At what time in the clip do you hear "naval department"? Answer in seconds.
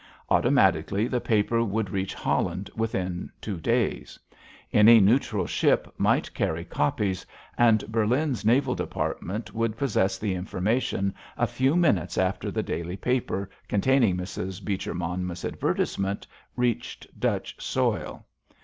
8.43-9.53